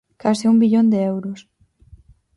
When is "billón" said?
0.63-0.87